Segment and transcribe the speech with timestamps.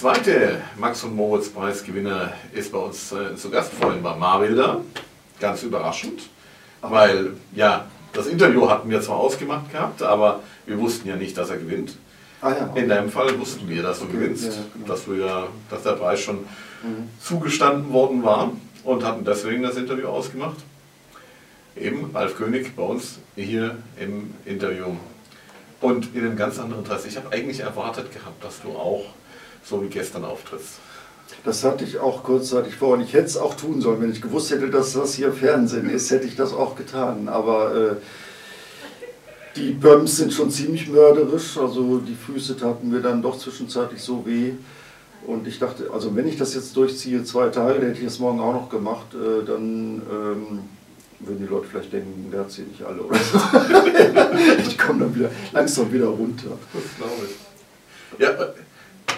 [0.00, 3.70] Zweite Max und Moritz Preisgewinner ist bei uns äh, zu Gast.
[3.74, 4.80] Vorhin Marvel da.
[5.38, 6.22] Ganz überraschend.
[6.80, 11.50] Weil, ja, das Interview hatten wir zwar ausgemacht gehabt, aber wir wussten ja nicht, dass
[11.50, 11.98] er gewinnt.
[12.40, 12.70] Ah, ja.
[12.76, 14.86] In deinem Fall wussten wir, dass du Okay, gewinnst, ja, genau.
[14.86, 16.38] dass, du ja, dass der Preis schon
[16.82, 17.10] Mhm.
[17.22, 18.52] zugestanden worden war
[18.84, 20.56] und hatten deswegen das Interview ausgemacht.
[21.76, 24.96] Eben Ralf König bei uns hier im Interview.
[25.82, 27.08] Und in einem ganz anderen Interesse.
[27.08, 29.04] Ich habe eigentlich erwartet gehabt, dass du auch
[29.62, 30.78] so wie gestern auftrittst.
[31.44, 34.00] Das hatte ich auch kurzzeitig vor und ich hätte es auch tun sollen.
[34.02, 37.28] Wenn ich gewusst hätte, dass das hier Fernsehen ist, hätte ich das auch getan.
[37.28, 37.96] Aber äh,
[39.56, 41.56] die Bums sind schon ziemlich mörderisch.
[41.56, 44.52] Also die Füße taten mir dann doch zwischenzeitlich so weh.
[45.26, 48.18] Und ich dachte, also wenn ich das jetzt durchziehe, zwei Tage, dann hätte ich es
[48.18, 50.58] morgen auch noch gemacht, äh, dann ähm,
[51.20, 53.38] würden die Leute vielleicht denken, der hat sie nicht alle oder so.
[54.68, 56.58] ich komme dann wieder langsam wieder runter.
[56.72, 58.20] Das glaube ich.
[58.20, 58.54] Ja,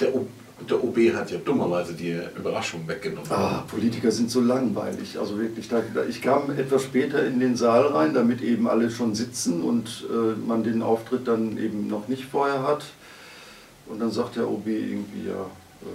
[0.03, 0.27] der, O-
[0.69, 3.31] der OB hat ja dummerweise die Überraschung weggenommen.
[3.31, 5.19] Ah, Politiker sind so langweilig.
[5.19, 9.15] Also wirklich, da, ich kam etwas später in den Saal rein, damit eben alle schon
[9.15, 12.85] sitzen und äh, man den Auftritt dann eben noch nicht vorher hat.
[13.87, 15.35] Und dann sagt der OB irgendwie, ja,
[15.83, 15.87] äh,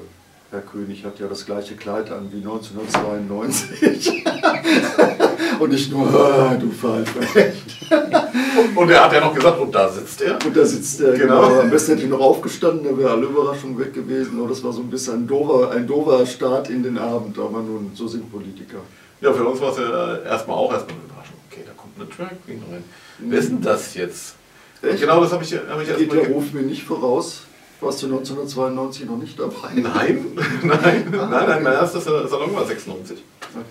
[0.50, 4.24] Herr König hat ja das gleiche Kleid an wie 1992.
[5.60, 7.54] und ich nur, du Pfeife.
[8.76, 10.38] Und er hat ja noch gesagt, und da sitzt er.
[10.46, 11.48] Und da sitzt der, Genau.
[11.48, 11.60] genau.
[11.62, 14.40] Am besten hätte ich noch aufgestanden, da wäre alle Überraschung weg gewesen.
[14.40, 17.38] Aber das war so ein bisschen ein doofer, ein doofer Start in den Abend.
[17.40, 18.78] Aber nun, so sind Politiker.
[19.22, 21.36] Ja, für uns war es ja erstmal auch erstmal eine Überraschung.
[21.52, 22.84] Okay, da kommt eine Drag Queen rein.
[23.20, 24.36] Wer ist denn das jetzt?
[24.82, 25.02] Echt?
[25.02, 27.44] genau das habe ich, hab ich erstmal der ge- Ruf mir nicht voraus?
[27.80, 29.74] Warst du 1992 noch nicht dabei?
[29.76, 30.26] Nein,
[30.64, 33.24] nein, nein, nein, mein erstes Salon war 96.
[33.54, 33.64] Okay.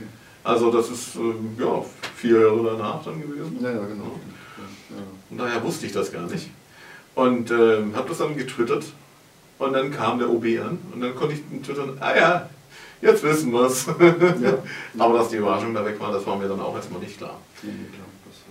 [0.44, 1.84] Also das ist ähm, ja,
[2.15, 3.59] vier Jahre danach dann gewesen.
[3.61, 4.05] Ja, ja, genau.
[4.91, 5.03] Ja.
[5.31, 6.50] Und daher wusste ich das gar nicht.
[7.17, 8.84] Und ähm, habe das dann getwittert.
[9.59, 10.78] Und dann kam der OB an.
[10.94, 12.49] Und dann konnte ich twittern, ah ja,
[13.03, 13.87] jetzt wissen wir es.
[14.41, 14.59] Ja.
[14.99, 17.41] Aber dass die Überraschung da weg war, das war mir dann auch erstmal nicht klar.
[17.62, 18.06] Nee, klar.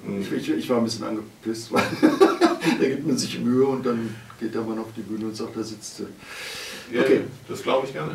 [0.06, 0.22] Mhm.
[0.22, 1.84] ich, ich, ich war ein bisschen angepisst, weil
[2.80, 5.56] da gibt man sich Mühe und dann geht der Mann auf die Bühne und sagt,
[5.56, 6.04] da sitzt du.
[6.94, 7.22] Ja, Okay.
[7.48, 8.12] Das glaube ich gerne.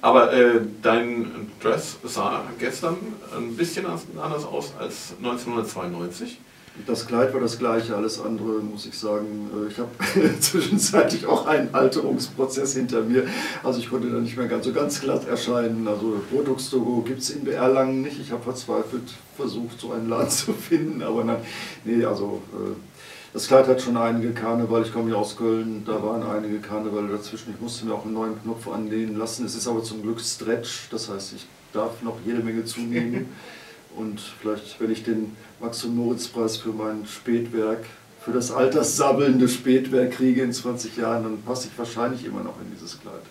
[0.00, 2.96] Aber äh, dein Dress sah gestern
[3.36, 6.38] ein bisschen anders aus als 1992.
[6.86, 9.50] Das Kleid war das gleiche, alles andere muss ich sagen.
[9.52, 9.90] äh, Ich habe
[10.40, 13.26] zwischenzeitlich auch einen Alterungsprozess hinter mir.
[13.64, 15.88] Also ich konnte da nicht mehr ganz so ganz glatt erscheinen.
[15.88, 18.20] Also Botox-Logo gibt es in Erlangen nicht.
[18.20, 19.02] Ich habe verzweifelt
[19.36, 21.02] versucht, so einen Laden zu finden.
[21.02, 21.38] Aber nein,
[21.84, 22.87] nee, also äh,
[23.32, 24.82] das Kleid hat schon einige Karneval.
[24.82, 27.52] Ich komme ja aus Köln, da waren einige Karneval dazwischen.
[27.54, 29.44] Ich musste mir auch einen neuen Knopf anlehnen lassen.
[29.44, 33.28] Es ist aber zum Glück Stretch, das heißt, ich darf noch jede Menge zunehmen.
[33.96, 37.84] Und vielleicht, wenn ich den Max- und Moritz-Preis für mein Spätwerk,
[38.20, 42.70] für das alterssabbelnde Spätwerk kriege in 20 Jahren, dann passe ich wahrscheinlich immer noch in
[42.70, 43.22] dieses Kleid.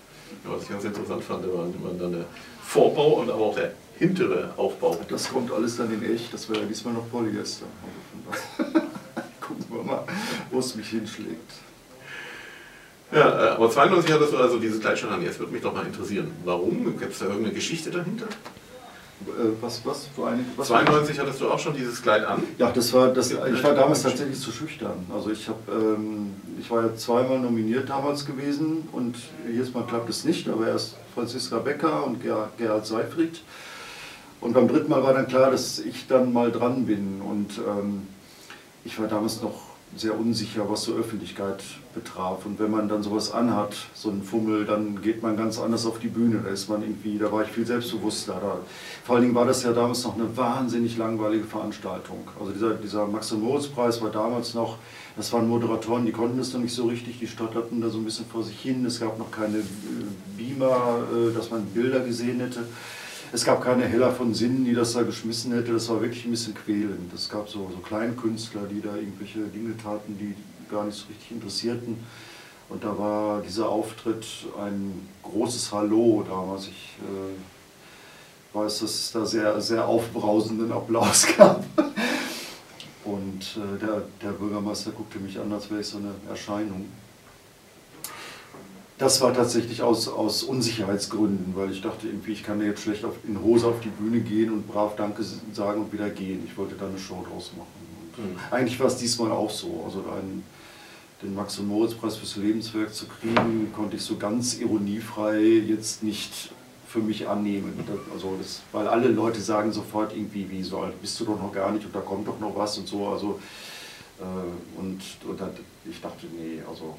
[0.43, 2.25] Was ich ganz interessant fand, war immer dann der
[2.61, 4.97] Vorbau und aber auch der hintere Aufbau.
[5.07, 7.65] Das kommt alles dann in echt, das wäre ja diesmal noch Polyester.
[8.29, 8.87] Also von daher
[9.47, 10.03] Gucken wir mal,
[10.51, 11.53] wo es mich hinschlägt.
[13.11, 15.21] Ja, äh, aber 92 hattest du also dieses Kleid schon an.
[15.21, 16.97] Jetzt würde mich doch mal interessieren, warum?
[16.99, 18.25] Gibt es da irgendeine Geschichte dahinter?
[18.25, 20.43] Äh, was, was für eine?
[20.57, 22.43] Was 92 hattest du auch schon dieses Kleid an.
[22.57, 25.05] Ja, das war, das, ich war damals tatsächlich zu schüchtern.
[25.13, 29.15] Also ich, hab, ähm, ich war ja zweimal nominiert damals gewesen und
[29.49, 33.41] jedes Mal klappt es nicht, aber erst Franziska Becker und Ger Gerhard Seifried.
[34.39, 37.21] Und beim dritten Mal war dann klar, dass ich dann mal dran bin.
[37.21, 38.03] Und ähm,
[38.85, 42.45] ich war damals noch sehr unsicher, was so Öffentlichkeit betraf.
[42.45, 45.99] Und wenn man dann sowas anhat, so einen Fummel, dann geht man ganz anders auf
[45.99, 46.41] die Bühne.
[46.43, 48.33] Da ist man irgendwie, da war ich viel selbstbewusster.
[48.39, 48.59] Da,
[49.03, 52.27] vor allen Dingen war das ja damals noch eine wahnsinnig langweilige Veranstaltung.
[52.39, 54.77] Also dieser, dieser Max- und Moritz-Preis war damals noch,
[55.15, 58.05] das waren Moderatoren, die konnten das noch nicht so richtig, die stotterten da so ein
[58.05, 58.85] bisschen vor sich hin.
[58.85, 59.63] Es gab noch keine äh,
[60.37, 62.65] Beamer, äh, dass man Bilder gesehen hätte.
[63.33, 65.73] Es gab keine Heller von Sinnen, die das da geschmissen hätte.
[65.73, 67.13] Das war wirklich ein bisschen quälend.
[67.13, 70.33] Es gab so, so Kleinkünstler, die da irgendwelche Dinge taten, die
[70.71, 71.97] gar nicht so richtig interessierten.
[72.69, 74.25] Und da war dieser Auftritt
[74.61, 76.67] ein großes Hallo damals.
[76.67, 81.63] Ich äh, weiß, dass es da sehr, sehr aufbrausenden Applaus gab.
[83.03, 86.85] Und äh, der, der Bürgermeister guckte mich an, als wäre ich so eine Erscheinung.
[88.97, 93.05] Das war tatsächlich aus, aus Unsicherheitsgründen, weil ich dachte, irgendwie, ich kann ja jetzt schlecht
[93.05, 95.23] auf, in Hose auf die Bühne gehen und brav Danke
[95.53, 96.43] sagen und wieder gehen.
[96.47, 97.67] Ich wollte da eine Show draus machen.
[98.17, 98.39] Mhm.
[98.49, 99.83] Eigentlich war es diesmal auch so.
[99.85, 100.43] Also einen,
[101.21, 106.51] den Max- und Moritz-Preis fürs Lebenswerk zu kriegen, konnte ich so ganz ironiefrei jetzt nicht
[106.87, 107.73] für mich annehmen.
[108.11, 111.51] Also das, weil alle Leute sagen sofort irgendwie, wie so alt bist du doch noch
[111.51, 113.07] gar nicht und da kommt doch noch was und so.
[113.09, 113.39] Also,
[114.19, 115.51] äh, und und dann,
[115.87, 116.95] ich dachte, nee, also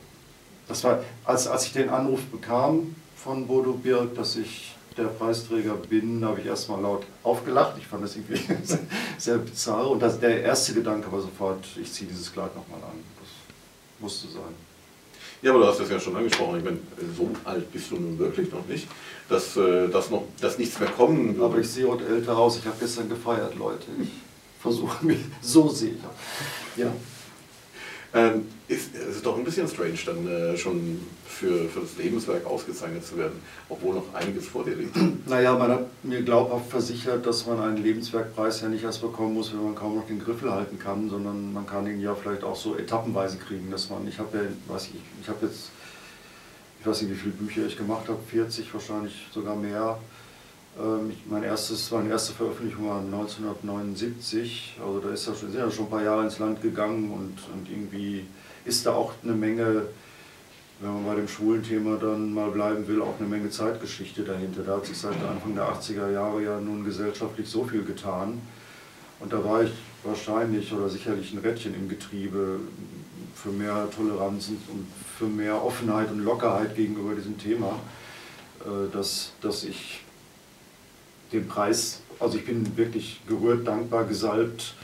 [0.68, 5.74] das war, als, als ich den Anruf bekam von Bodo Birk, dass ich der Preisträger
[5.74, 7.74] bin, habe ich erstmal laut aufgelacht.
[7.78, 8.40] Ich fand das irgendwie
[9.18, 9.90] sehr bizarr.
[9.90, 12.98] Und das, der erste Gedanke war sofort, ich ziehe dieses Kleid nochmal an.
[13.20, 13.28] Das
[14.00, 14.68] musste sein.
[15.40, 16.58] Ja, aber du hast das ja schon angesprochen.
[16.58, 16.78] Ich meine,
[17.16, 18.88] so alt bist du nun wirklich noch nicht,
[19.28, 21.44] dass, äh, dass, noch, dass nichts mehr kommen würde.
[21.44, 22.58] Aber ich sehe heute älter aus.
[22.58, 23.86] Ich habe gestern gefeiert, Leute.
[24.02, 24.08] Ich
[24.60, 26.78] versuche mich, so sehe ich.
[26.78, 26.92] Ja.
[28.14, 33.04] Ähm, ist, ist doch ein bisschen strange, dann äh, schon für, für das Lebenswerk ausgezeichnet
[33.04, 34.96] zu werden, obwohl noch einiges vor dir liegt.
[35.26, 39.52] Naja, man hat mir glaubhaft versichert, dass man einen Lebenswerkpreis ja nicht erst bekommen muss,
[39.52, 42.56] wenn man kaum noch den Griffel halten kann, sondern man kann ihn ja vielleicht auch
[42.56, 45.70] so etappenweise kriegen, dass man, ich habe ja, weiß ich, ich habe jetzt,
[46.80, 49.98] ich weiß nicht, wie viele Bücher ich gemacht habe, 40 wahrscheinlich sogar mehr.
[50.78, 55.70] Ähm, mein erstes, meine erste Veröffentlichung war 1979, also da ist ja schon, sind ja
[55.70, 58.24] schon ein paar Jahre ins Land gegangen und, und irgendwie
[58.64, 59.86] ist da auch eine Menge,
[60.80, 64.62] wenn man bei dem schwulen Thema dann mal bleiben will, auch eine Menge Zeitgeschichte dahinter.
[64.62, 68.40] Da hat sich seit Anfang der 80er Jahre ja nun gesellschaftlich so viel getan.
[69.18, 69.72] Und da war ich
[70.04, 72.60] wahrscheinlich oder sicherlich ein Rädchen im Getriebe
[73.34, 74.86] für mehr Toleranz und
[75.18, 77.80] für mehr Offenheit und Lockerheit gegenüber diesem Thema,
[78.60, 80.02] äh, dass, dass ich
[81.32, 84.74] den Preis, also ich bin wirklich gerührt, dankbar, gesalbt.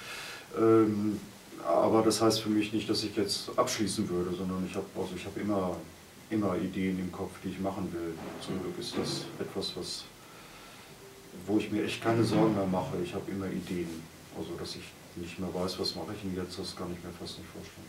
[0.58, 1.20] Ähm,
[1.67, 5.12] aber das heißt für mich nicht, dass ich jetzt abschließen würde, sondern ich habe also
[5.25, 5.76] hab immer,
[6.31, 8.14] immer Ideen im Kopf, die ich machen will.
[8.41, 10.05] Zum Glück ist das etwas, was,
[11.46, 12.97] wo ich mir echt keine Sorgen mehr mache.
[13.02, 13.88] Ich habe immer Ideen.
[14.37, 14.82] Also dass ich
[15.17, 17.87] nicht mehr weiß, was mache ich denn jetzt, das kann ich mir fast nicht vorstellen.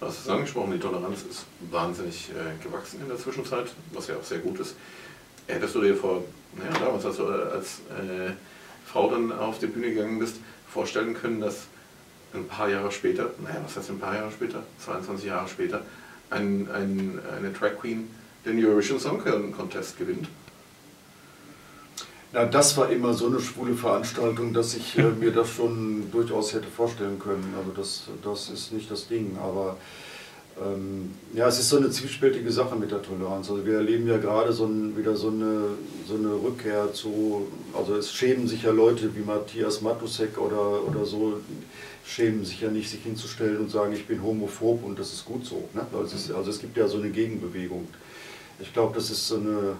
[0.00, 4.24] Hast es angesprochen, die Toleranz ist wahnsinnig äh, gewachsen in der Zwischenzeit, was ja auch
[4.24, 4.74] sehr gut ist.
[5.46, 6.24] Hättest du dir vor,
[6.56, 8.32] naja, damals, als du als äh,
[8.86, 10.36] Frau dann auf die Bühne gegangen bist,
[10.68, 11.66] vorstellen können, dass
[12.34, 15.82] ein paar Jahre später, naja, was heißt ein paar Jahre später, 22 Jahre später,
[16.30, 18.08] ein, ein, eine Drag Queen
[18.44, 19.22] den Eurovision Song
[19.52, 20.28] Contest gewinnt?
[22.32, 26.54] Na, das war immer so eine schwule Veranstaltung, dass ich äh, mir das schon durchaus
[26.54, 27.54] hätte vorstellen können.
[27.58, 29.76] Also das, das ist nicht das Ding, aber
[30.60, 33.50] ähm, ja, es ist so eine zwiespältige Sache mit der Toleranz.
[33.50, 35.70] Also wir erleben ja gerade so ein, wieder so eine,
[36.06, 41.04] so eine Rückkehr zu, also es schämen sich ja Leute wie Matthias Matusek oder, oder
[41.06, 41.40] so,
[42.04, 45.44] schämen sich ja nicht, sich hinzustellen und sagen, ich bin homophob und das ist gut
[45.46, 45.68] so.
[45.72, 45.86] Ne?
[45.92, 47.88] Also, es also es gibt ja so eine Gegenbewegung.
[48.60, 49.76] Ich glaube, das ist so eine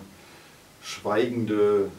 [0.83, 1.91] schweigende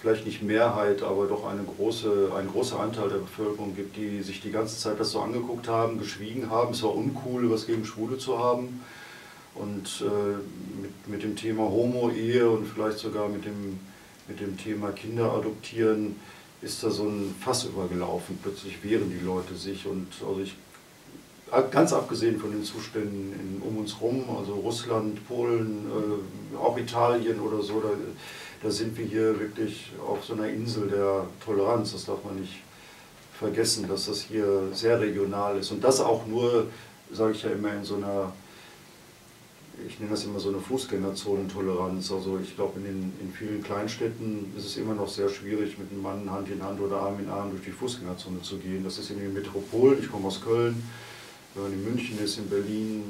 [0.00, 4.40] vielleicht nicht Mehrheit, aber doch eine große, ein großer Anteil der Bevölkerung gibt, die sich
[4.40, 6.72] die ganze Zeit das so angeguckt haben, geschwiegen haben.
[6.72, 8.82] Es war uncool, was gegen Schwule zu haben.
[9.54, 13.78] Und äh, mit, mit dem Thema Homo-Ehe und vielleicht sogar mit dem,
[14.28, 16.16] mit dem Thema Kinder adoptieren
[16.60, 18.38] ist da so ein Fass übergelaufen.
[18.42, 19.86] Plötzlich wehren die Leute sich.
[19.86, 20.56] Und also ich,
[21.70, 27.40] ganz abgesehen von den Zuständen in, um uns herum, also Russland, Polen, äh, auch Italien
[27.40, 27.88] oder so, da,
[28.62, 31.92] da sind wir hier wirklich auf so einer Insel der Toleranz.
[31.92, 32.62] Das darf man nicht
[33.38, 35.70] vergessen, dass das hier sehr regional ist.
[35.70, 36.66] Und das auch nur,
[37.12, 38.32] sage ich ja immer, in so einer,
[39.86, 42.10] ich nenne das immer so eine Fußgängerzonentoleranz.
[42.10, 46.02] Also ich glaube, in, in vielen Kleinstädten ist es immer noch sehr schwierig, mit einem
[46.02, 48.82] Mann Hand in Hand oder Arm in Arm durch die Fußgängerzone zu gehen.
[48.84, 50.82] Das ist in den Metropolen, ich komme aus Köln,
[51.54, 53.02] wenn man in München ist, in Berlin,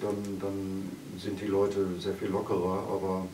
[0.00, 3.26] dann, dann sind die Leute sehr viel lockerer, aber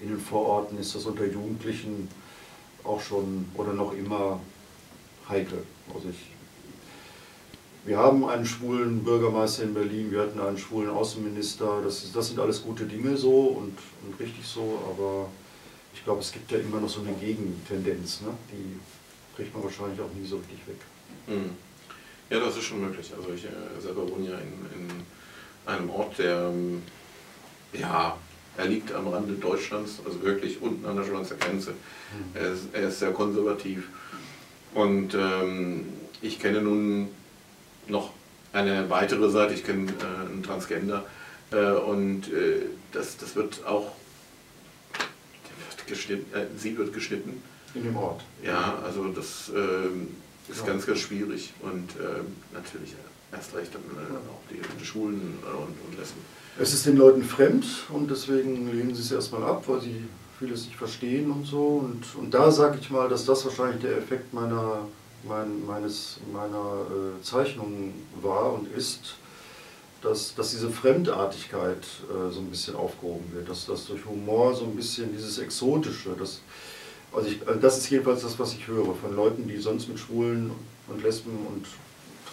[0.00, 2.08] in den Vororten ist das unter Jugendlichen
[2.82, 4.40] auch schon oder noch immer
[5.28, 5.62] heikel.
[5.94, 6.30] Also ich,
[7.86, 12.38] wir haben einen schwulen Bürgermeister in Berlin, wir hatten einen schwulen Außenminister, das, das sind
[12.38, 15.28] alles gute Dinge so und, und richtig so, aber
[15.94, 18.28] ich glaube, es gibt ja immer noch so eine Gegentendenz, ne?
[18.50, 18.78] die
[19.36, 20.76] kriegt man wahrscheinlich auch nie so richtig weg.
[21.26, 21.50] Mhm.
[22.30, 23.12] Ja, das ist schon möglich.
[23.16, 24.88] Also ich äh, selber wohne ja in, in
[25.66, 26.82] einem Ort, der ähm,
[27.72, 28.16] ja
[28.56, 31.70] er liegt am Rande Deutschlands, also wirklich unten an der Schweizer Grenze.
[31.70, 31.76] Mhm.
[32.34, 33.88] Er, ist, er, ist, sehr konservativ.
[34.74, 35.86] Und ähm,
[36.22, 37.08] ich kenne nun
[37.88, 38.12] noch
[38.52, 41.04] eine weitere Seite, ich kenne äh, einen Transgender.
[41.50, 43.92] Äh, und äh, das, das wird auch,
[44.92, 47.42] wird geschnitten, äh, sie wird geschnitten.
[47.74, 48.24] In dem Ort.
[48.42, 50.16] Ja, also das ähm,
[50.48, 50.66] ist ja.
[50.66, 51.52] ganz, ganz schwierig.
[51.60, 52.94] Und ähm, natürlich
[53.34, 56.20] erst recht äh, auch die, die Schwulen und, und Lesben.
[56.58, 60.04] Es ist den Leuten fremd und deswegen lehnen sie es erstmal ab, weil sie
[60.38, 61.84] vieles nicht verstehen und so.
[61.84, 64.86] Und, und da sage ich mal, dass das wahrscheinlich der Effekt meiner,
[65.26, 66.82] mein, meines, meiner
[67.18, 69.16] äh, Zeichnung war und ist,
[70.02, 74.64] dass, dass diese Fremdartigkeit äh, so ein bisschen aufgehoben wird, dass das durch Humor so
[74.64, 76.40] ein bisschen dieses Exotische, das,
[77.12, 79.98] also ich, also das ist jedenfalls das, was ich höre von Leuten, die sonst mit
[79.98, 80.50] Schwulen
[80.88, 81.66] und Lesben und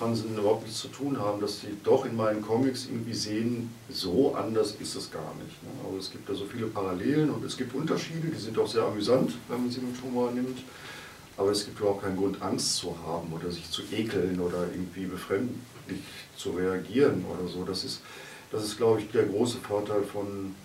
[0.02, 4.34] Transen überhaupt nichts zu tun haben, dass die doch in meinen Comics irgendwie sehen, so
[4.34, 5.62] anders ist es gar nicht.
[5.62, 5.70] Ne?
[5.86, 8.84] Also es gibt da so viele Parallelen und es gibt Unterschiede, die sind auch sehr
[8.84, 10.58] amüsant, wenn man sie mit Humor nimmt.
[11.38, 15.06] Aber es gibt überhaupt keinen Grund, Angst zu haben oder sich zu ekeln oder irgendwie
[15.06, 16.02] befremdlich
[16.36, 17.64] zu reagieren oder so.
[17.64, 18.02] Das ist,
[18.52, 20.56] das ist glaube ich, der große Vorteil von,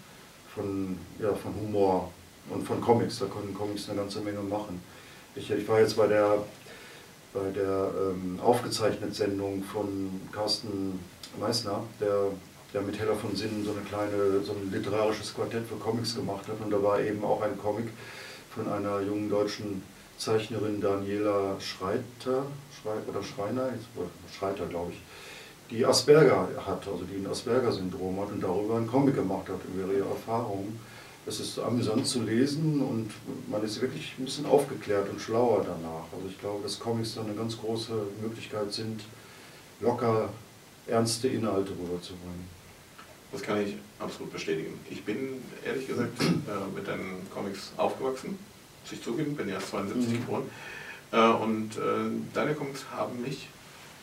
[0.54, 2.10] von, ja, von Humor
[2.48, 3.18] und von Comics.
[3.18, 4.80] Da können Comics eine ganze Menge machen.
[5.34, 6.42] Ich, ich war jetzt bei der,
[7.36, 10.98] bei der ähm, aufgezeichneten Sendung von Carsten
[11.38, 12.28] Meissner, der,
[12.72, 16.48] der mit Heller von Sinnen so, eine kleine, so ein literarisches Quartett für Comics gemacht
[16.48, 16.60] hat.
[16.64, 17.88] Und da war eben auch ein Comic
[18.54, 19.82] von einer jungen deutschen
[20.16, 23.68] Zeichnerin Daniela Schreiter, Schrei, oder Schreiner,
[24.38, 25.00] Schreiter glaube ich,
[25.70, 29.92] die Asperger hat, also die ein Asperger-Syndrom hat und darüber einen Comic gemacht hat, über
[29.92, 30.78] ihre Erfahrungen.
[31.28, 33.10] Es ist amüsant zu lesen und
[33.50, 36.04] man ist wirklich ein bisschen aufgeklärt und schlauer danach.
[36.12, 37.92] Also ich glaube, dass Comics da eine ganz große
[38.22, 39.02] Möglichkeit sind,
[39.80, 40.28] locker
[40.86, 42.46] ernste Inhalte rüberzubringen.
[43.32, 44.78] Das kann ich absolut bestätigen.
[44.88, 48.38] Ich bin ehrlich gesagt äh, mit deinen Comics aufgewachsen,
[48.84, 50.12] muss ich zugeben, bin ja 72 mhm.
[50.20, 50.50] geboren.
[51.10, 51.80] Äh, und äh,
[52.34, 53.48] deine Comics haben mich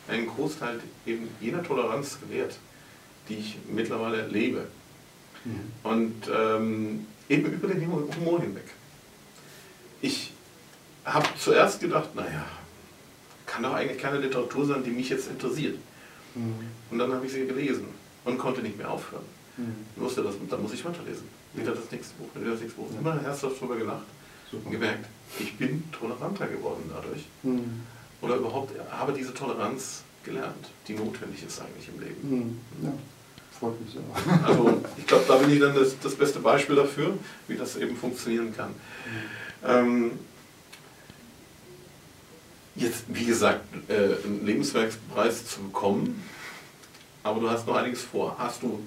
[0.08, 2.58] einen Großteil eben jener Toleranz gewährt,
[3.28, 4.66] die ich mittlerweile lebe.
[5.44, 5.60] Mhm.
[5.82, 8.64] Und ähm, eben über den Humor hinweg.
[10.00, 10.32] Ich
[11.04, 12.44] habe zuerst gedacht, naja,
[13.46, 15.78] kann doch eigentlich keine Literatur sein, die mich jetzt interessiert.
[16.34, 16.54] Mhm.
[16.90, 17.86] Und dann habe ich sie gelesen
[18.24, 19.24] und konnte nicht mehr aufhören.
[19.56, 19.86] Mhm.
[19.96, 21.28] Ich wusste das, dann muss ich weiterlesen.
[21.52, 22.88] Wieder das nächste Buch, wieder das nächste Buch.
[22.98, 24.06] Immer herzhaft darüber gelacht
[24.50, 24.66] Super.
[24.66, 25.06] und gemerkt,
[25.38, 27.24] ich bin toleranter geworden dadurch.
[27.42, 27.82] Mhm.
[28.20, 32.30] Oder überhaupt habe diese Toleranz gelernt, die notwendig ist eigentlich im Leben.
[32.30, 32.60] Mhm.
[32.82, 32.92] Ja
[33.58, 34.02] freut mich sehr.
[34.46, 37.16] Also ich glaube, da bin ich dann das, das, beste Beispiel dafür,
[37.48, 38.74] wie das eben funktionieren kann.
[39.64, 40.12] Ähm,
[42.74, 46.22] jetzt, wie gesagt, äh, einen Lebenswerkspreis zu bekommen,
[47.22, 48.36] aber du hast noch einiges vor.
[48.38, 48.80] Hast du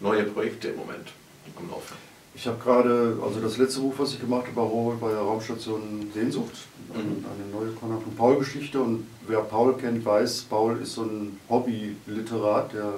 [0.00, 1.08] neue Projekte im Moment
[1.56, 2.15] am Laufen?
[2.36, 6.10] Ich habe gerade, also das letzte Buch, was ich gemacht habe, war bei der Raumstation
[6.12, 6.52] Sehnsucht,
[6.92, 7.24] mhm.
[7.24, 8.78] eine neue Konrad von Paul-Geschichte.
[8.78, 12.92] Und wer Paul kennt, weiß, Paul ist so ein Hobby-Literat, der,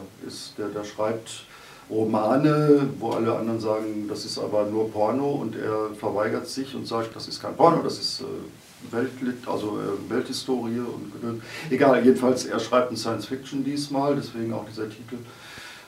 [0.59, 1.45] der, der schreibt
[1.89, 6.87] Romane, wo alle anderen sagen, das ist aber nur Porno und er verweigert sich und
[6.87, 12.45] sagt, das ist kein Porno, das ist äh, Weltlit, also äh, Welthistorie und egal, jedenfalls
[12.45, 15.17] er schreibt ein Science Fiction diesmal, deswegen auch dieser Titel.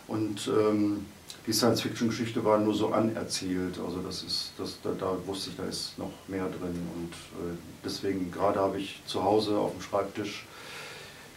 [0.09, 1.05] Und ähm,
[1.47, 3.79] die Science-Fiction-Geschichte war nur so anerzählt.
[3.85, 6.79] Also das ist, das, da, da, wusste ich, da ist noch mehr drin.
[6.95, 10.45] Und äh, deswegen gerade habe ich zu Hause auf dem Schreibtisch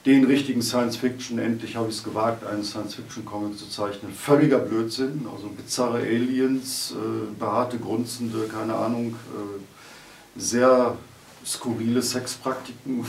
[0.06, 4.12] den richtigen Science-Fiction, endlich habe ich es gewagt, einen Science-Fiction-Comic zu zeichnen.
[4.14, 10.98] Völliger Blödsinn, also bizarre Aliens, äh, behaarte, grunzende, keine Ahnung, äh, sehr
[11.46, 13.06] skurrile Sexpraktiken.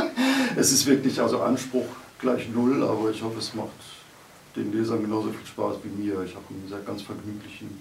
[0.56, 1.86] es ist wirklich also Anspruch
[2.18, 3.68] gleich null, aber ich hoffe, es macht
[4.56, 6.22] den Lesern genauso viel Spaß wie mir.
[6.24, 7.80] Ich habe einen sehr ganz vergnüglichen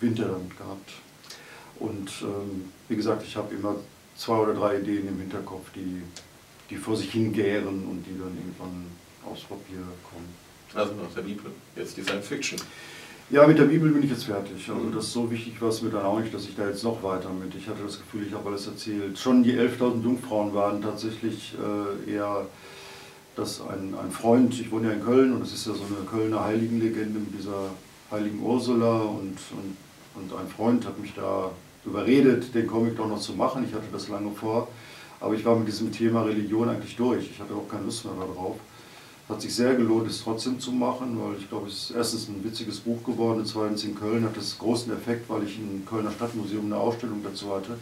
[0.00, 0.90] Winter damit gehabt.
[1.78, 3.76] Und ähm, wie gesagt, ich habe immer
[4.16, 6.02] zwei oder drei Ideen im Hinterkopf, die,
[6.70, 8.86] die vor sich hingären und die dann irgendwann
[9.24, 9.78] aufs Papier
[10.10, 10.28] kommen.
[10.74, 12.58] Also nach der Bibel, jetzt die Science Fiction.
[13.30, 14.68] Ja, mit der Bibel bin ich jetzt fertig.
[14.68, 16.84] Also das ist so wichtig war es mir dann auch nicht, dass ich da jetzt
[16.84, 17.54] noch weiter mit.
[17.54, 19.18] Ich hatte das Gefühl, ich habe alles erzählt.
[19.18, 21.54] Schon die 11.000 Jungfrauen waren tatsächlich
[22.06, 22.46] äh, eher
[23.36, 26.06] dass ein, ein Freund, ich wohne ja in Köln und es ist ja so eine
[26.06, 27.70] Kölner Heiligenlegende mit dieser
[28.10, 29.76] heiligen Ursula und, und,
[30.14, 31.50] und ein Freund hat mich da
[31.84, 33.64] überredet, den Comic doch noch zu machen.
[33.66, 34.68] Ich hatte das lange vor,
[35.20, 37.30] aber ich war mit diesem Thema Religion eigentlich durch.
[37.30, 38.56] Ich hatte auch keine Lust mehr darauf.
[39.24, 42.28] Es hat sich sehr gelohnt, es trotzdem zu machen, weil ich glaube, es ist erstens
[42.28, 45.86] ein witziges Buch geworden und zweitens in Köln hat es großen Effekt, weil ich im
[45.86, 47.78] Kölner Stadtmuseum eine Ausstellung dazu hatte.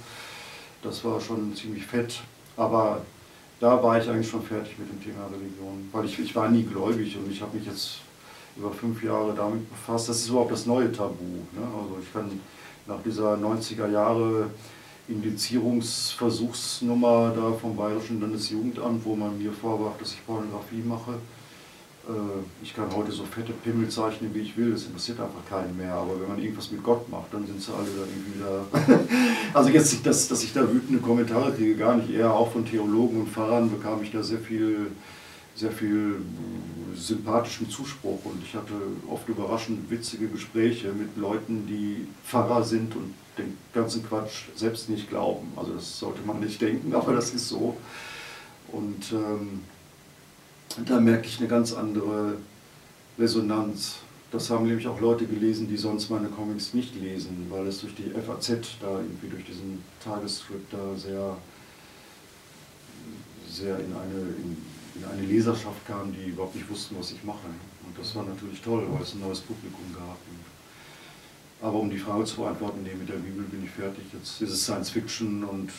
[0.82, 2.20] Das war schon ziemlich fett.
[2.56, 3.02] Aber
[3.60, 6.62] da war ich eigentlich schon fertig mit dem Thema Religion, weil ich, ich war nie
[6.62, 7.98] gläubig und ich habe mich jetzt
[8.56, 10.08] über fünf Jahre damit befasst.
[10.08, 11.22] Das ist überhaupt das neue Tabu.
[11.22, 11.60] Ne?
[11.60, 12.40] Also ich kann
[12.86, 14.50] nach dieser 90er Jahre
[15.08, 21.18] Indizierungsversuchsnummer da vom Bayerischen Landesjugendamt, wo man mir vorwarf, dass ich Pornografie mache,
[22.62, 25.94] ich kann heute so fette Pimmel zeichnen, wie ich will, das interessiert einfach keinen mehr.
[25.94, 29.04] Aber wenn man irgendwas mit Gott macht, dann sind sie alle da irgendwie wieder.
[29.54, 32.10] also jetzt nicht, dass, dass ich da wütende Kommentare kriege, gar nicht.
[32.10, 34.90] Eher auch von Theologen und Pfarrern bekam ich da sehr viel,
[35.54, 38.24] sehr viel äh, sympathischen Zuspruch.
[38.24, 38.74] Und ich hatte
[39.08, 45.08] oft überraschend witzige Gespräche mit Leuten, die Pfarrer sind und den ganzen Quatsch selbst nicht
[45.08, 45.52] glauben.
[45.56, 47.76] Also das sollte man nicht denken, aber das ist so.
[48.72, 49.60] Und ähm,
[50.86, 52.36] da merke ich eine ganz andere
[53.18, 53.96] Resonanz.
[54.30, 57.94] Das haben nämlich auch Leute gelesen, die sonst meine Comics nicht lesen, weil es durch
[57.96, 61.36] die FAZ da irgendwie durch diesen Tagesstrip da sehr,
[63.48, 64.56] sehr in eine, in,
[64.94, 67.48] in eine Leserschaft kam, die überhaupt nicht wussten, was ich mache.
[67.84, 70.16] Und das war natürlich toll, weil es ein neues Publikum gab.
[71.62, 74.04] Aber um die Frage zu beantworten, nee, mit der Bibel bin ich fertig.
[74.12, 75.70] Jetzt ist es Science Fiction und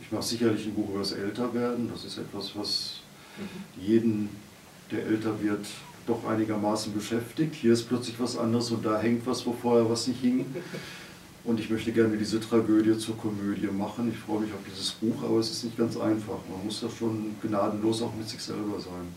[0.00, 1.90] ich mache sicherlich ein Buch über das Älterwerden.
[1.92, 2.99] Das ist etwas, was.
[3.80, 4.28] Jeden,
[4.90, 5.66] der älter wird,
[6.06, 7.54] doch einigermaßen beschäftigt.
[7.54, 10.46] Hier ist plötzlich was anderes und da hängt was, wo vorher was nicht hing.
[11.44, 14.10] Und ich möchte gerne diese Tragödie zur Komödie machen.
[14.12, 16.38] Ich freue mich auf dieses Buch, aber es ist nicht ganz einfach.
[16.50, 19.08] Man muss da schon gnadenlos auch mit sich selber sein.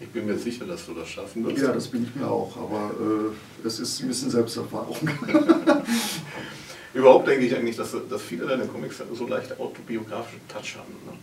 [0.00, 1.62] Ich bin mir sicher, dass du das schaffen wirst.
[1.62, 4.96] Ja, das bin ich mir auch, aber äh, es ist ein bisschen Selbsterfahrung.
[6.94, 10.92] Überhaupt denke ich eigentlich, dass, dass viele deiner Comics so leicht autobiografischen Touch haben.
[11.06, 11.18] Ne?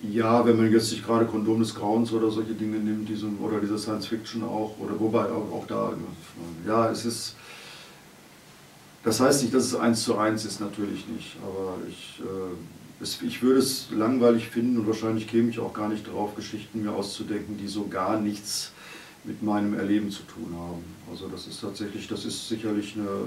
[0.00, 3.60] Ja, wenn man jetzt sich gerade Kondom des Grauens oder solche Dinge nimmt, diese, oder
[3.60, 5.92] diese Science Fiction auch, oder wobei auch, auch da,
[6.64, 7.34] ja, es ist,
[9.02, 13.20] das heißt nicht, dass es eins zu eins ist, natürlich nicht, aber ich, äh, es,
[13.22, 16.92] ich würde es langweilig finden und wahrscheinlich käme ich auch gar nicht darauf, Geschichten mir
[16.92, 18.70] auszudenken, die so gar nichts
[19.24, 20.84] mit meinem Erleben zu tun haben.
[21.10, 23.24] Also das ist tatsächlich, das ist sicherlich eine,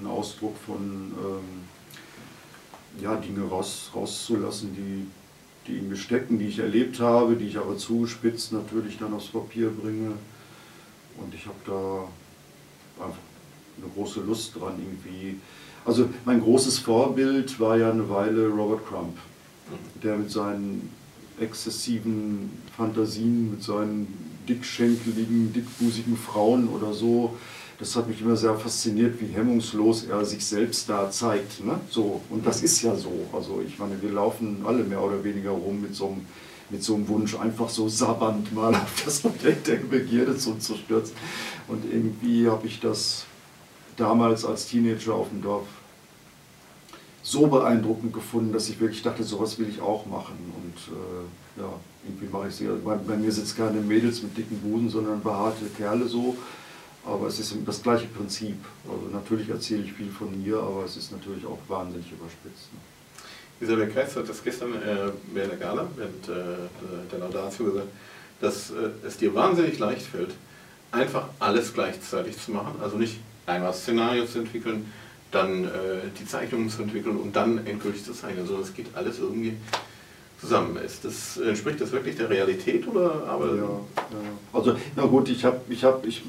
[0.00, 5.06] ein Ausdruck von, ähm, ja, Dinge raus, rauszulassen, die
[5.68, 9.70] die in mir die ich erlebt habe, die ich aber zugespitzt natürlich dann aufs Papier
[9.70, 10.12] bringe.
[11.18, 13.18] Und ich habe da einfach
[13.80, 15.36] eine große Lust dran irgendwie.
[15.84, 19.16] Also mein großes Vorbild war ja eine Weile Robert Crump,
[20.02, 20.90] der mit seinen
[21.40, 24.06] exzessiven Fantasien, mit seinen
[24.48, 27.36] dickschenkeligen, dickbusigen Frauen oder so
[27.78, 31.64] das hat mich immer sehr fasziniert, wie hemmungslos er sich selbst da zeigt.
[31.64, 31.78] Ne?
[31.88, 33.12] So, und das ist ja so.
[33.32, 36.26] Also ich meine, wir laufen alle mehr oder weniger rum mit so einem,
[36.70, 41.14] mit so einem Wunsch, einfach so sabbernd mal auf das Objekt der Begierde zuzustürzen.
[41.68, 43.26] Und irgendwie habe ich das
[43.96, 45.66] damals als Teenager auf dem Dorf
[47.22, 50.36] so beeindruckend gefunden, dass ich wirklich dachte, sowas will ich auch machen.
[50.56, 51.72] Und äh, ja,
[52.04, 52.82] irgendwie mache ich es.
[52.84, 56.36] Bei, bei mir sitzen keine Mädels mit dicken Busen, sondern behaarte Kerle so.
[57.08, 58.56] Aber es ist das gleiche Prinzip.
[58.84, 62.68] Also natürlich erzähle ich viel von mir, aber es ist natürlich auch wahnsinnig überspitzt.
[62.72, 62.80] Ne?
[63.60, 67.88] Isabel Kreis hat das gestern äh, der Gala, während äh, der Laudatio gesagt,
[68.40, 70.34] dass äh, es dir wahnsinnig leicht fällt,
[70.92, 72.74] einfach alles gleichzeitig zu machen.
[72.82, 74.92] Also nicht einmal Szenario zu entwickeln,
[75.30, 75.68] dann äh,
[76.18, 79.56] die Zeichnungen zu entwickeln und dann endgültig zu zeichnen, sondern es geht alles irgendwie
[80.40, 80.76] zusammen.
[80.76, 83.56] Ist das, entspricht das wirklich der Realität oder aber?
[83.56, 83.80] Ja, ja.
[84.52, 86.22] also na gut, ich habe, ich habe, ich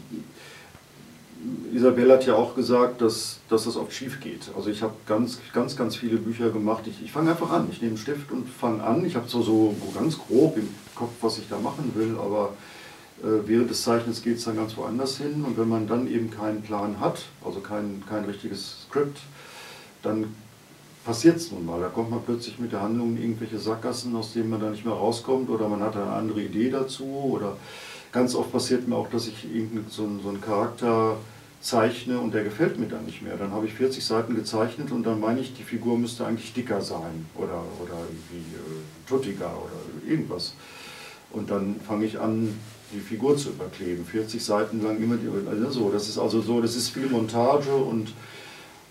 [1.74, 4.52] Isabel hat ja auch gesagt, dass, dass das oft schief geht.
[4.56, 6.84] Also ich habe ganz, ganz, ganz viele Bücher gemacht.
[6.88, 7.68] Ich, ich fange einfach an.
[7.72, 9.06] Ich nehme einen Stift und fange an.
[9.06, 12.54] Ich habe so, so ganz grob im Kopf, was ich da machen will, aber
[13.24, 15.46] äh, während des Zeichnens geht es dann ganz woanders hin.
[15.46, 19.20] Und wenn man dann eben keinen Plan hat, also kein, kein richtiges Skript,
[20.04, 20.36] dann
[21.06, 21.80] passiert es nun mal.
[21.80, 24.86] Da kommt man plötzlich mit der Handlung in irgendwelche Sackgassen, aus denen man dann nicht
[24.86, 27.56] mehr rauskommt oder man hat eine andere Idee dazu oder
[28.12, 29.48] ganz oft passiert mir auch, dass ich
[29.90, 31.18] so, so einen Charakter
[31.62, 33.36] zeichne und der gefällt mir dann nicht mehr.
[33.36, 36.82] Dann habe ich 40 Seiten gezeichnet und dann meine ich, die Figur müsste eigentlich dicker
[36.82, 40.54] sein oder, oder irgendwie äh, tuttiger oder irgendwas.
[41.32, 42.56] Und dann fange ich an,
[42.94, 44.06] die Figur zu überkleben.
[44.06, 45.90] 40 Seiten lang immer die, also so.
[45.92, 48.14] Das ist also so, das ist viel Montage und,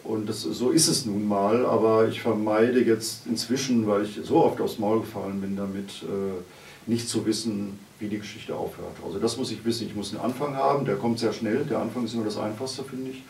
[0.04, 4.44] und das, so ist es nun mal, aber ich vermeide jetzt inzwischen, weil ich so
[4.44, 8.96] oft aufs Maul gefallen bin damit, äh, nicht zu wissen, wie die Geschichte aufhört.
[9.04, 9.86] Also das muss ich wissen.
[9.86, 11.64] Ich muss einen Anfang haben, der kommt sehr schnell.
[11.64, 13.22] Der Anfang ist immer das Einfachste, finde ich.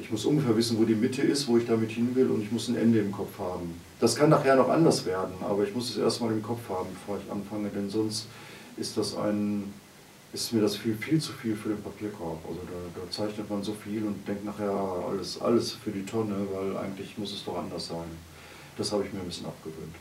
[0.00, 2.50] Ich muss ungefähr wissen, wo die Mitte ist, wo ich damit hin will und ich
[2.50, 3.80] muss ein Ende im Kopf haben.
[4.00, 7.20] Das kann nachher noch anders werden, aber ich muss es erstmal im Kopf haben, bevor
[7.24, 8.26] ich anfange, denn sonst
[8.76, 9.72] ist das ein,
[10.32, 12.44] ist mir das viel, viel zu viel für den Papierkorb.
[12.44, 14.72] Also da, da zeichnet man so viel und denkt nachher
[15.08, 18.10] alles, alles für die Tonne, weil eigentlich muss es doch anders sein.
[18.76, 19.94] Das habe ich mir ein bisschen abgewöhnt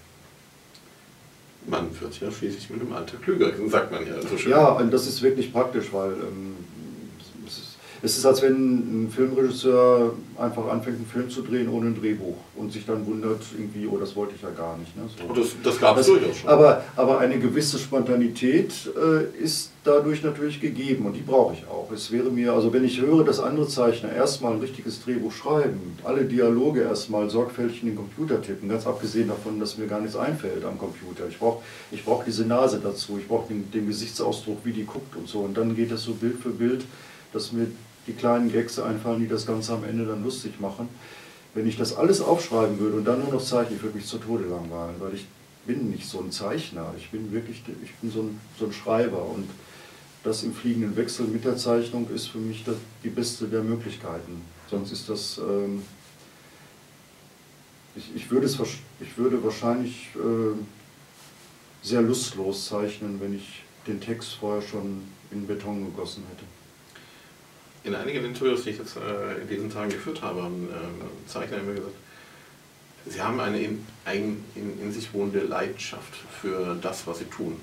[1.67, 4.52] man wird ja schließlich mit dem Alter klüger, sagt man ja so schön.
[4.52, 6.56] Ja, und das ist wirklich praktisch, weil ähm,
[8.06, 12.36] es ist, als wenn ein Filmregisseur einfach anfängt, einen Film zu drehen ohne ein Drehbuch
[12.58, 14.94] und sich dann wundert, irgendwie, oh, das wollte ich ja gar nicht.
[14.98, 15.04] Ne?
[15.08, 15.34] So.
[15.34, 16.50] Das, das gab es durchaus schon.
[16.50, 21.89] Aber, aber eine gewisse Spontanität äh, ist dadurch natürlich gegeben und die brauche ich auch.
[21.94, 25.98] Es wäre mir, also wenn ich höre, dass andere Zeichner erstmal ein richtiges Drehbuch schreiben,
[26.04, 30.18] alle Dialoge erstmal sorgfältig in den Computer tippen, ganz abgesehen davon, dass mir gar nichts
[30.18, 31.24] einfällt am Computer.
[31.30, 35.16] Ich brauche ich brauch diese Nase dazu, ich brauche den, den Gesichtsausdruck, wie die guckt
[35.16, 35.39] und so.
[35.39, 36.84] Und dann geht das so Bild für Bild,
[37.32, 37.68] dass mir
[38.08, 40.89] die kleinen Gags einfallen, die das Ganze am Ende dann lustig machen.
[41.54, 44.18] Wenn ich das alles aufschreiben würde und dann nur noch zeichne, ich würde mich zu
[44.18, 45.26] Tode langweilen, weil ich
[45.66, 49.24] bin nicht so ein Zeichner, ich bin wirklich ich bin so ein, so ein Schreiber
[49.24, 49.48] und
[50.24, 54.42] das im fliegenden Wechsel mit der Zeichnung ist für mich das, die beste der Möglichkeiten.
[54.70, 55.84] Sonst ist das, ähm,
[57.96, 58.58] ich, ich, würde es,
[59.00, 60.56] ich würde wahrscheinlich äh,
[61.82, 66.46] sehr lustlos zeichnen, wenn ich den Text vorher schon in Beton gegossen hätte.
[67.84, 71.58] In einigen Interviews, die ich jetzt äh, in diesen Tagen geführt habe, haben äh, Zeichner
[71.58, 71.96] immer gesagt,
[73.06, 77.60] sie haben eine in, ein, in, in sich wohnende Leidenschaft für das, was sie tun.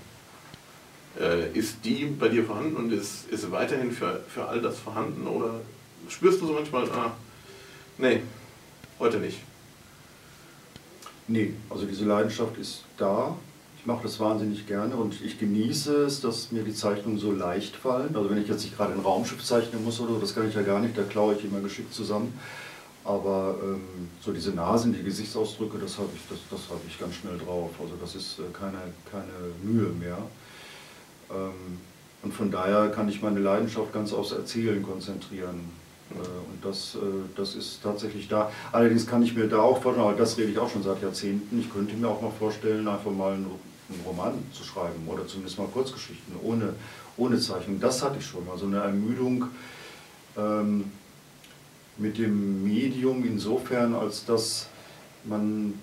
[1.18, 4.78] Äh, ist die bei dir vorhanden und ist, ist sie weiterhin für, für all das
[4.78, 5.60] vorhanden oder
[6.08, 7.12] spürst du so manchmal, ah,
[7.96, 8.20] nee,
[8.98, 9.38] heute nicht?
[11.28, 13.36] Nee, also diese Leidenschaft ist da.
[13.80, 17.74] Ich mache das wahnsinnig gerne und ich genieße es, dass mir die Zeichnungen so leicht
[17.74, 18.14] fallen.
[18.14, 20.54] Also wenn ich jetzt nicht gerade ein Raumschiff zeichnen muss oder so, das kann ich
[20.54, 22.38] ja gar nicht, da klaue ich immer geschickt zusammen.
[23.06, 23.80] Aber ähm,
[24.20, 27.70] so diese Nasen, die Gesichtsausdrücke, das habe ich, das, das hab ich ganz schnell drauf.
[27.80, 30.18] Also das ist äh, keine, keine Mühe mehr.
[31.30, 31.78] Ähm,
[32.22, 35.70] und von daher kann ich meine Leidenschaft ganz aufs Erzählen konzentrieren.
[36.10, 36.98] Äh, und das, äh,
[37.34, 38.52] das ist tatsächlich da.
[38.72, 41.58] Allerdings kann ich mir da auch vorstellen, aber das rede ich auch schon seit Jahrzehnten,
[41.58, 43.46] ich könnte mir auch mal vorstellen, einfach mal einen,
[44.06, 46.74] Roman zu schreiben oder zumindest mal Kurzgeschichten ohne,
[47.16, 47.80] ohne Zeichnung.
[47.80, 49.46] Das hatte ich schon mal, so eine Ermüdung
[50.36, 50.90] ähm,
[51.96, 54.66] mit dem Medium insofern, als dass
[55.24, 55.74] man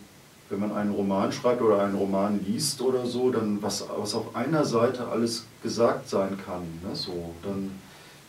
[0.49, 4.35] wenn man einen Roman schreibt oder einen Roman liest oder so, dann was, was auf
[4.35, 7.71] einer Seite alles gesagt sein kann, ne, so, dann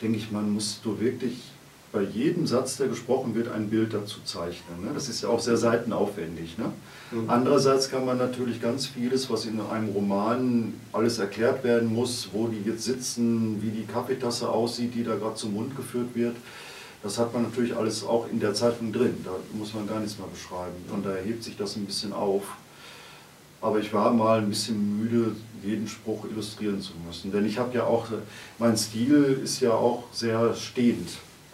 [0.03, 1.53] denke ich, man muss du wirklich
[1.91, 4.85] bei jedem Satz, der gesprochen wird, ein Bild dazu zeichnen.
[4.85, 4.91] Ne?
[4.93, 6.59] Das ist ja auch sehr seitenaufwendig.
[6.59, 6.73] Ne?
[7.13, 7.31] Mhm.
[7.31, 12.49] Andererseits kann man natürlich ganz vieles, was in einem Roman alles erklärt werden muss, wo
[12.49, 16.37] die jetzt sitzen, wie die Kaffeetasse aussieht, die da gerade zum Mund geführt wird,
[17.03, 19.17] das hat man natürlich alles auch in der Zeitung drin.
[19.25, 20.75] Da muss man gar nichts mehr beschreiben.
[20.93, 22.43] Und da hebt sich das ein bisschen auf.
[23.61, 25.33] Aber ich war mal ein bisschen müde,
[25.65, 27.33] jeden Spruch illustrieren zu müssen.
[27.33, 28.07] Denn ich habe ja auch,
[28.59, 31.09] mein Stil ist ja auch sehr stehend.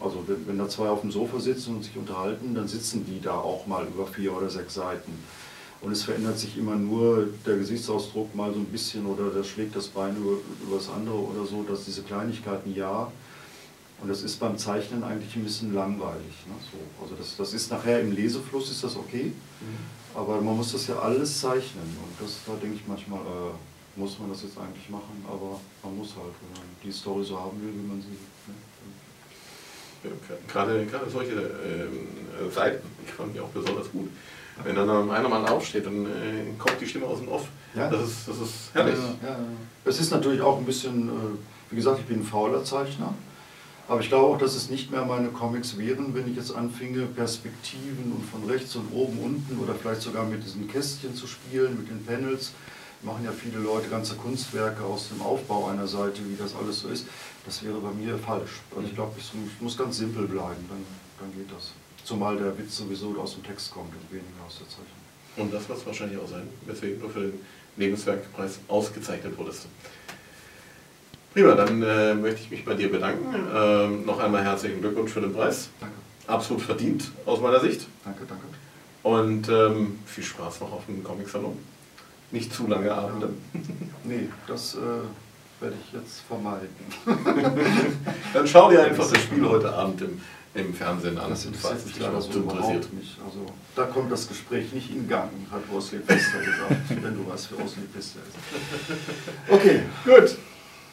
[0.05, 3.21] Also wenn, wenn da zwei auf dem Sofa sitzen und sich unterhalten, dann sitzen die
[3.21, 5.13] da auch mal über vier oder sechs Seiten.
[5.81, 9.75] Und es verändert sich immer nur der Gesichtsausdruck mal so ein bisschen oder der schlägt
[9.75, 13.11] das Bein über, über das andere oder so, dass diese Kleinigkeiten ja.
[14.01, 16.35] Und das ist beim Zeichnen eigentlich ein bisschen langweilig.
[16.47, 16.55] Ne?
[16.71, 20.19] So, also das, das ist nachher im Lesefluss ist das okay, mhm.
[20.19, 21.85] aber man muss das ja alles zeichnen.
[21.85, 25.97] Und das, da denke ich manchmal, äh, muss man das jetzt eigentlich machen, aber man
[25.97, 28.09] muss halt, wenn man die Story so haben will, wie man sie.
[28.09, 28.55] Ne?
[30.49, 34.11] Gerade, gerade solche äh, Seiten, ich fand die auch besonders gut.
[34.63, 37.49] Wenn dann einer mal aufsteht, dann äh, kommt die Stimme aus dem Off.
[37.75, 37.91] Ja.
[37.91, 38.95] Das, ist, das ist herrlich.
[39.23, 39.39] Ja, ja,
[39.85, 41.13] es ist natürlich auch ein bisschen, äh,
[41.71, 43.15] wie gesagt, ich bin ein fauler Zeichner.
[43.87, 47.05] Aber ich glaube auch, dass es nicht mehr meine Comics wären, wenn ich jetzt anfinge,
[47.07, 51.77] Perspektiven und von rechts und oben, unten oder vielleicht sogar mit diesen Kästchen zu spielen,
[51.77, 52.53] mit den Panels.
[53.03, 56.89] Machen ja viele Leute ganze Kunstwerke aus dem Aufbau einer Seite, wie das alles so
[56.89, 57.07] ist.
[57.45, 58.63] Das wäre bei mir falsch.
[58.75, 60.85] Also ich glaube, ich muss ganz simpel bleiben, dann,
[61.21, 61.73] dann geht das.
[62.05, 65.05] Zumal der Witz sowieso aus dem Text kommt und weniger aus der Zeichnung.
[65.37, 67.41] Und das wird es wahrscheinlich auch sein, weswegen du für den
[67.77, 69.67] Lebenswerkpreis ausgezeichnet wurdest.
[71.33, 73.35] Prima, dann äh, möchte ich mich bei dir bedanken.
[73.53, 75.69] Ähm, noch einmal herzlichen Glückwunsch für den Preis.
[75.81, 75.97] Danke.
[76.27, 77.87] Absolut verdient aus meiner Sicht.
[78.05, 78.45] Danke, danke.
[79.03, 81.59] Und ähm, viel Spaß noch auf dem Comic-Salon.
[82.31, 83.31] Nicht zu lange Abende.
[83.53, 83.61] Ja.
[84.05, 84.79] Nee, das äh,
[85.65, 86.69] werde ich jetzt vermeiden.
[88.35, 90.21] dann schau dir einfach das Spiel heute Abend im,
[90.55, 91.31] im Fernsehen an.
[91.31, 92.93] Das interessiert mich leider so interessiert.
[92.93, 93.17] Nicht.
[93.25, 97.47] Also, da kommt das Gespräch nicht in Gang, hat Rosley Pester gesagt, wenn du was
[97.47, 98.37] für Rosley Pester ist.
[99.49, 99.81] Okay.
[100.05, 100.37] Gut.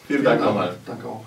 [0.07, 0.77] Vielen Dank nochmal.
[0.85, 1.25] Danke auch.